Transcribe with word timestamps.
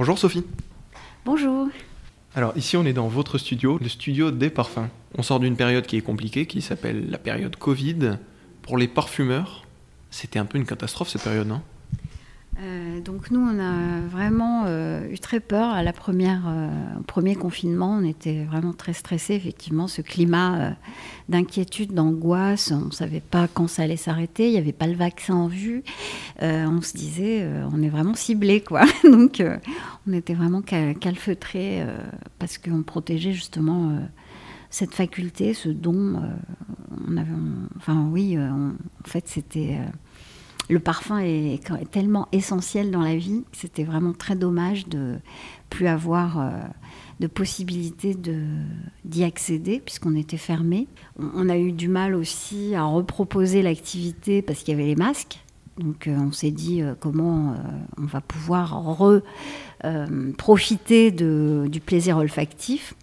Bonjour 0.00 0.18
Sophie. 0.18 0.44
Bonjour. 1.26 1.68
Alors 2.34 2.56
ici 2.56 2.78
on 2.78 2.86
est 2.86 2.94
dans 2.94 3.08
votre 3.08 3.36
studio, 3.36 3.76
le 3.82 3.90
studio 3.90 4.30
des 4.30 4.48
parfums. 4.48 4.88
On 5.18 5.22
sort 5.22 5.40
d'une 5.40 5.56
période 5.56 5.84
qui 5.84 5.98
est 5.98 6.00
compliquée, 6.00 6.46
qui 6.46 6.62
s'appelle 6.62 7.10
la 7.10 7.18
période 7.18 7.54
Covid. 7.56 8.16
Pour 8.62 8.78
les 8.78 8.88
parfumeurs, 8.88 9.66
c'était 10.10 10.38
un 10.38 10.46
peu 10.46 10.56
une 10.56 10.64
catastrophe 10.64 11.10
cette 11.10 11.22
période, 11.22 11.46
non? 11.46 11.60
Euh, 12.62 13.00
donc 13.00 13.30
nous, 13.30 13.40
on 13.40 13.58
a 13.58 14.00
vraiment 14.00 14.64
euh, 14.66 15.08
eu 15.10 15.18
très 15.18 15.40
peur 15.40 15.70
à 15.70 15.82
la 15.82 15.92
première, 15.92 16.42
euh, 16.46 16.68
premier 17.06 17.34
confinement. 17.34 17.96
On 17.98 18.04
était 18.04 18.44
vraiment 18.44 18.72
très 18.74 18.92
stressés, 18.92 19.34
effectivement, 19.34 19.88
ce 19.88 20.02
climat 20.02 20.58
euh, 20.58 20.70
d'inquiétude, 21.28 21.94
d'angoisse. 21.94 22.70
On 22.70 22.86
ne 22.86 22.90
savait 22.90 23.22
pas 23.22 23.48
quand 23.48 23.66
ça 23.66 23.82
allait 23.84 23.96
s'arrêter. 23.96 24.48
Il 24.48 24.52
n'y 24.52 24.58
avait 24.58 24.72
pas 24.72 24.86
le 24.86 24.94
vaccin 24.94 25.34
en 25.34 25.46
vue. 25.46 25.82
On 26.42 26.80
se 26.82 26.96
disait, 26.96 27.46
on 27.72 27.82
est 27.82 27.88
vraiment 27.88 28.14
ciblé, 28.14 28.60
quoi. 28.60 28.82
donc 29.04 29.42
on 30.06 30.12
était 30.12 30.34
vraiment 30.34 30.62
cal- 30.62 30.96
calfeutrés 30.96 31.84
parce 32.38 32.58
qu'on 32.58 32.82
protégeait 32.82 33.32
justement 33.32 33.98
cette 34.70 34.94
faculté, 34.94 35.52
ce 35.54 35.68
don. 35.68 36.20
enfin 37.76 38.08
oui, 38.10 38.38
en 38.38 38.72
fait, 39.04 39.28
c'était 39.28 39.78
le 40.70 40.78
parfum 40.78 41.18
est, 41.18 41.60
tellement 41.90 42.28
essentiel 42.32 42.90
dans 42.90 43.02
la 43.02 43.16
vie, 43.16 43.42
que 43.50 43.58
c'était 43.58 43.82
vraiment 43.82 44.12
très 44.12 44.36
dommage 44.36 44.88
de 44.88 45.16
plus 45.68 45.88
avoir 45.88 46.40
euh, 46.40 46.50
de 47.18 47.26
possibilité 47.26 48.16
d'y 49.04 49.24
accéder 49.24 49.80
puisqu'on 49.80 50.14
était 50.14 50.36
fermé. 50.36 50.86
On, 51.18 51.48
a 51.48 51.58
eu 51.58 51.72
du 51.72 51.88
mal 51.88 52.14
aussi 52.14 52.74
à 52.74 52.84
reproposer 52.84 53.62
l'activité 53.62 54.42
parce 54.42 54.60
qu'il 54.60 54.72
y 54.72 54.76
avait 54.76 54.86
les 54.86 54.96
masques. 54.96 55.40
Donc 55.78 56.06
euh, 56.06 56.16
on 56.16 56.32
s'est 56.32 56.50
dit 56.50 56.82
euh, 56.82 56.94
comment 56.98 57.54
on 57.98 58.06
va 58.06 58.20
pouvoir 58.20 58.96
re, 58.96 59.22
profiter 60.38 61.10
du 61.10 61.80
plaisir 61.80 62.16
olfactif. 62.16 62.94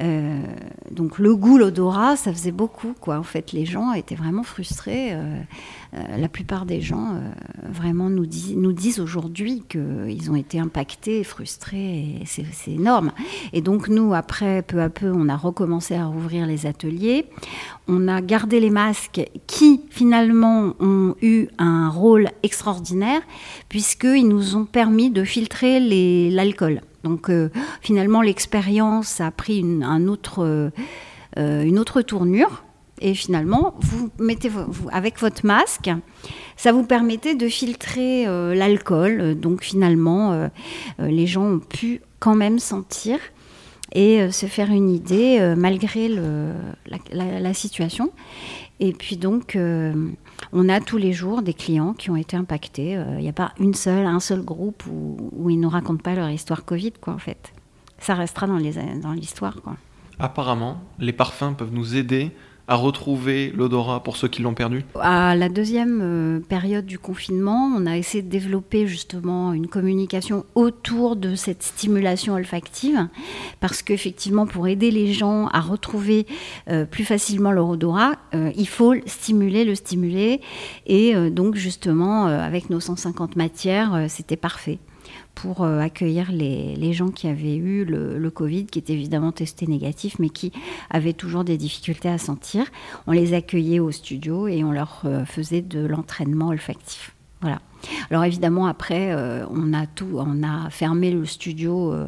Euh, 0.00 0.42
donc 0.90 1.18
le 1.18 1.34
goût, 1.34 1.58
l'odorat, 1.58 2.16
ça 2.16 2.32
faisait 2.32 2.52
beaucoup. 2.52 2.94
En 3.06 3.22
fait, 3.22 3.52
les 3.52 3.64
gens 3.64 3.92
étaient 3.92 4.14
vraiment 4.14 4.42
frustrés. 4.42 5.12
Euh, 5.12 5.40
euh, 5.94 6.16
la 6.18 6.28
plupart 6.28 6.66
des 6.66 6.80
gens 6.80 7.20
vraiment 7.66 8.10
nous, 8.10 8.26
nous 8.56 8.72
disent 8.72 9.00
aujourd'hui 9.00 9.62
qu'ils 9.68 10.30
ont 10.30 10.36
été 10.36 10.58
impactés, 10.58 11.24
frustrés. 11.24 12.22
C'est, 12.26 12.44
énorme. 12.68 13.12
Et 13.52 13.60
donc 13.60 13.88
nous, 13.88 14.14
après, 14.14 14.62
peu 14.62 14.82
à 14.82 14.90
peu, 14.90 15.10
on 15.10 15.28
a 15.28 15.36
recommencé 15.36 15.94
à 15.94 16.06
rouvrir 16.06 16.46
les 16.46 16.66
ateliers. 16.66 17.26
On 17.88 18.08
a 18.08 18.20
gardé 18.20 18.60
les 18.60 18.70
masques 18.70 19.24
qui, 19.46 19.80
finalement, 19.90 20.74
ont 20.80 21.14
eu 21.22 21.48
un 21.58 21.88
rôle 21.88 22.28
extraordinaire 22.42 23.22
puisqu'ils 23.68 24.28
nous 24.28 24.56
ont 24.56 24.66
permis 24.66 25.10
de 25.10 25.24
filtrer 25.24 25.80
l'alcool. 26.30 26.82
Donc 27.04 27.30
euh, 27.30 27.48
finalement, 27.80 28.22
l'expérience 28.22 29.20
a 29.20 29.30
pris 29.30 29.58
une, 29.58 29.82
un 29.82 30.08
autre, 30.08 30.44
euh, 30.44 30.70
euh, 31.38 31.62
une 31.62 31.78
autre 31.78 32.02
tournure. 32.02 32.64
Et 33.00 33.14
finalement, 33.14 33.74
vous 33.78 34.10
mettez 34.18 34.48
vo- 34.48 34.64
vous- 34.66 34.88
avec 34.90 35.20
votre 35.20 35.46
masque, 35.46 35.88
ça 36.56 36.72
vous 36.72 36.82
permettait 36.82 37.36
de 37.36 37.48
filtrer 37.48 38.24
l'alcool. 38.56 39.38
Donc 39.38 39.62
finalement, 39.62 40.48
les 40.98 41.26
gens 41.28 41.44
ont 41.44 41.58
pu 41.60 42.00
quand 42.18 42.34
même 42.34 42.58
sentir 42.58 43.20
et 43.92 44.20
euh, 44.20 44.30
se 44.30 44.46
faire 44.46 44.70
une 44.70 44.90
idée 44.90 45.38
euh, 45.40 45.54
malgré 45.56 46.08
la, 46.08 47.54
situation. 47.54 48.10
Et 48.80 48.92
puis 48.92 49.16
donc, 49.16 49.56
euh, 49.56 50.10
on 50.52 50.68
a 50.68 50.80
tous 50.80 50.98
les 50.98 51.12
jours 51.12 51.42
des 51.42 51.54
clients 51.54 51.94
qui 51.94 52.10
ont 52.10 52.16
été 52.16 52.36
impactés. 52.36 52.92
Il 53.16 53.22
n'y 53.22 53.28
a 53.28 53.32
pas 53.32 53.52
une 53.58 53.74
seule, 53.74 54.06
un 54.06 54.20
seul 54.20 54.42
groupe 54.42 54.84
où, 54.86 55.50
ils 55.50 55.56
ne 55.56 55.62
nous 55.62 55.68
racontent 55.68 56.02
pas 56.02 56.14
leur 56.14 56.30
histoire 56.30 56.64
Covid, 56.64 56.92
quoi, 57.00 57.14
en 57.14 57.18
fait. 57.18 57.52
Ça 57.98 58.14
restera 58.14 58.46
dans 58.46 59.12
l'histoire, 59.12 59.60
quoi. 59.62 59.76
Apparemment, 60.20 60.80
les 60.98 61.12
parfums 61.12 61.54
peuvent 61.56 61.72
nous 61.72 61.96
aider 61.96 62.32
à 62.68 62.74
retrouver 62.76 63.50
l'odorat 63.56 64.02
pour 64.02 64.18
ceux 64.18 64.28
qui 64.28 64.42
l'ont 64.42 64.54
perdu? 64.54 64.84
À 65.00 65.34
la 65.34 65.48
deuxième 65.48 66.00
euh, 66.02 66.40
période 66.40 66.84
du 66.84 66.98
confinement, 66.98 67.72
on 67.74 67.86
a 67.86 67.96
essayé 67.96 68.22
de 68.22 68.28
développer 68.28 68.86
justement 68.86 69.54
une 69.54 69.66
communication 69.66 70.44
autour 70.54 71.16
de 71.16 71.34
cette 71.34 71.62
stimulation 71.62 72.34
olfactive, 72.34 73.08
parce 73.60 73.82
qu'effectivement, 73.82 74.46
pour 74.46 74.68
aider 74.68 74.90
les 74.90 75.14
gens 75.14 75.46
à 75.48 75.60
retrouver 75.60 76.26
euh, 76.68 76.84
plus 76.84 77.04
facilement 77.04 77.52
leur 77.52 77.70
odorat, 77.70 78.16
euh, 78.34 78.52
il 78.54 78.68
faut 78.68 78.92
le 78.92 79.02
stimuler, 79.06 79.64
le 79.64 79.74
stimuler, 79.74 80.42
et 80.86 81.14
donc 81.30 81.54
justement, 81.54 82.26
avec 82.26 82.68
nos 82.68 82.80
150 82.80 83.36
matières, 83.36 84.06
c'était 84.08 84.36
parfait 84.36 84.78
pour 85.42 85.62
euh, 85.62 85.78
accueillir 85.78 86.32
les, 86.32 86.74
les 86.74 86.92
gens 86.92 87.08
qui 87.10 87.28
avaient 87.28 87.56
eu 87.56 87.84
le, 87.84 88.18
le 88.18 88.30
Covid, 88.30 88.66
qui 88.66 88.78
étaient 88.78 88.92
évidemment 88.92 89.30
testés 89.30 89.66
négatifs, 89.66 90.18
mais 90.18 90.30
qui 90.30 90.52
avaient 90.90 91.12
toujours 91.12 91.44
des 91.44 91.56
difficultés 91.56 92.08
à 92.08 92.18
sentir. 92.18 92.64
On 93.06 93.12
les 93.12 93.34
accueillait 93.34 93.78
au 93.78 93.92
studio 93.92 94.48
et 94.48 94.64
on 94.64 94.72
leur 94.72 95.02
euh, 95.04 95.24
faisait 95.24 95.62
de 95.62 95.86
l'entraînement 95.86 96.48
olfactif. 96.48 97.14
Alors 98.10 98.24
évidemment 98.24 98.66
après 98.66 99.12
euh, 99.12 99.46
on 99.50 99.72
a 99.72 99.86
tout, 99.86 100.16
on 100.16 100.42
a 100.42 100.70
fermé 100.70 101.10
le 101.10 101.24
studio 101.24 101.92
euh, 101.92 102.06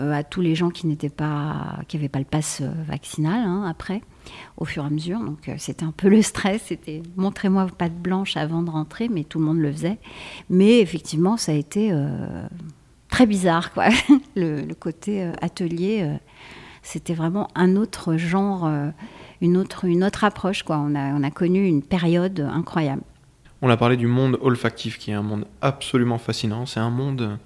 euh, 0.00 0.12
à 0.12 0.22
tous 0.22 0.40
les 0.40 0.54
gens 0.54 0.70
qui 0.70 0.86
n'étaient 0.86 1.08
pas, 1.08 1.78
qui 1.88 1.96
n'avaient 1.96 2.08
pas 2.08 2.18
le 2.18 2.26
pass 2.26 2.62
vaccinal 2.86 3.42
hein, 3.46 3.64
après, 3.68 4.02
au 4.58 4.64
fur 4.64 4.82
et 4.82 4.86
à 4.86 4.90
mesure. 4.90 5.20
Donc 5.20 5.50
c'était 5.58 5.84
un 5.84 5.92
peu 5.92 6.08
le 6.08 6.20
stress, 6.22 6.64
c'était 6.66 7.02
montrez-moi 7.16 7.64
vos 7.64 7.74
pattes 7.74 7.98
blanches 7.98 8.36
avant 8.36 8.62
de 8.62 8.70
rentrer, 8.70 9.08
mais 9.08 9.24
tout 9.24 9.38
le 9.38 9.46
monde 9.46 9.58
le 9.58 9.72
faisait. 9.72 9.98
Mais 10.50 10.80
effectivement 10.80 11.36
ça 11.36 11.52
a 11.52 11.54
été 11.54 11.92
très 13.08 13.26
bizarre 13.26 13.72
quoi, 13.72 13.88
le, 14.36 14.62
le 14.62 14.74
côté 14.74 15.30
atelier. 15.40 16.18
c'était 16.82 17.14
vraiment 17.14 17.48
un 17.54 17.76
autre 17.76 18.16
genre, 18.16 18.70
une 19.40 19.56
autre, 19.56 19.86
une 19.86 20.04
autre 20.04 20.24
approche. 20.24 20.62
Quoi. 20.62 20.78
On, 20.78 20.94
a, 20.94 21.14
on 21.14 21.22
a 21.22 21.30
connu 21.30 21.66
une 21.66 21.82
période 21.82 22.40
incroyable. 22.40 23.02
On 23.62 23.70
a 23.70 23.76
parlé 23.76 23.96
du 23.96 24.06
monde 24.06 24.38
olfactif 24.42 24.98
qui 24.98 25.10
est 25.10 25.14
un 25.14 25.22
monde 25.22 25.46
absolument 25.62 26.18
fascinant. 26.18 26.66
C'est 26.66 26.80
un 26.80 26.90
monde. 26.90 27.38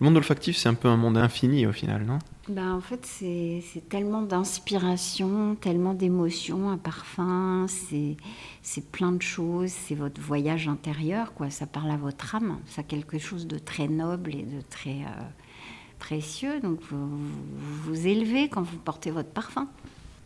Le 0.00 0.04
monde 0.04 0.16
olfactif, 0.16 0.56
c'est 0.56 0.68
un 0.68 0.74
peu 0.74 0.88
un 0.88 0.96
monde 0.96 1.18
infini 1.18 1.66
au 1.66 1.72
final, 1.72 2.04
non? 2.04 2.18
Ben, 2.48 2.72
en 2.72 2.80
fait, 2.80 3.04
c'est 3.04 3.88
tellement 3.88 4.22
d'inspiration, 4.22 5.56
tellement 5.60 5.94
d'émotions, 5.94 6.70
un 6.70 6.78
parfum, 6.78 7.66
c'est 7.68 8.90
plein 8.90 9.12
de 9.12 9.22
choses, 9.22 9.70
c'est 9.70 9.94
votre 9.94 10.20
voyage 10.20 10.66
intérieur, 10.66 11.32
quoi. 11.34 11.50
ça 11.50 11.66
parle 11.66 11.90
à 11.90 11.96
votre 11.96 12.34
âme, 12.34 12.58
ça 12.66 12.80
a 12.80 12.82
quelque 12.82 13.18
chose 13.18 13.46
de 13.46 13.58
très 13.58 13.88
noble 13.88 14.34
et 14.34 14.42
de 14.42 14.62
très 14.68 15.02
euh, 15.02 15.22
précieux, 16.00 16.58
donc 16.60 16.80
vous 16.90 17.20
vous 17.84 18.06
élevez 18.08 18.48
quand 18.48 18.62
vous 18.62 18.78
portez 18.78 19.12
votre 19.12 19.30
parfum. 19.30 19.68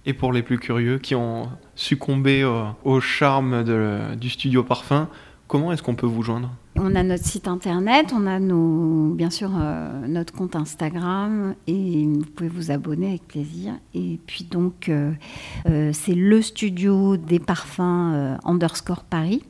Et 0.06 0.12
pour 0.12 0.32
les 0.32 0.42
plus 0.42 0.58
curieux 0.58 0.98
qui 0.98 1.14
ont 1.14 1.48
succombé 1.74 2.44
au, 2.84 3.00
charme 3.00 3.64
du 4.16 4.30
studio 4.30 4.62
parfum, 4.62 5.08
comment 5.48 5.72
est-ce 5.72 5.82
qu'on 5.82 5.94
peut 5.94 6.06
vous 6.06 6.22
joindre? 6.22 6.50
On 6.76 6.96
a 6.96 7.04
notre 7.04 7.24
site 7.24 7.46
internet, 7.46 8.12
on 8.12 8.26
a 8.26 8.40
bien 9.14 9.30
sûr 9.30 9.52
euh, 9.56 10.06
notre 10.08 10.32
compte 10.32 10.56
Instagram 10.56 11.54
et 11.68 12.04
vous 12.06 12.26
pouvez 12.34 12.48
vous 12.48 12.72
abonner 12.72 13.10
avec 13.10 13.28
plaisir. 13.28 13.74
Et 13.94 14.18
puis 14.26 14.44
donc 14.44 14.88
euh, 14.88 15.12
euh, 15.68 15.90
c'est 15.92 16.14
le 16.14 16.42
studio 16.42 17.16
des 17.16 17.38
parfums 17.38 18.36
underscore 18.44 19.04
Paris 19.04 19.44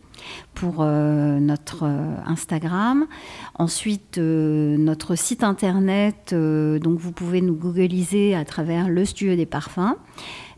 pour 0.55 0.77
euh, 0.81 1.39
notre 1.39 1.85
euh, 1.85 2.15
Instagram. 2.27 3.07
Ensuite, 3.55 4.19
euh, 4.19 4.77
notre 4.77 5.15
site 5.15 5.43
internet, 5.43 6.35
donc 6.35 6.99
vous 6.99 7.13
pouvez 7.13 7.41
nous 7.41 7.55
googliser 7.55 8.35
à 8.35 8.45
travers 8.45 8.89
le 8.89 9.05
studio 9.05 9.37
des 9.37 9.47
parfums. 9.47 9.97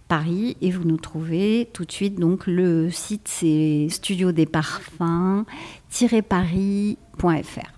Paris 0.09 0.56
et 0.61 0.71
vous 0.71 0.84
nous 0.84 0.99
trouvez 0.99 1.69
tout 1.72 1.84
de 1.84 1.91
suite 1.91 2.21
donc 2.21 2.47
le 2.47 2.91
site 2.91 3.27
c'est 3.27 3.89
studio 3.91 4.31
des 4.31 4.47
parfums 4.47 5.45
paris.fr 6.28 7.72